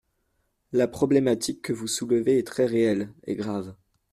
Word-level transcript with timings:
La 0.73 0.87
problématique 0.87 1.61
que 1.61 1.73
vous 1.73 1.85
soulevez 1.85 2.39
est 2.39 2.47
très 2.47 2.65
réelle, 2.65 3.13
et 3.25 3.35
grave. 3.35 3.75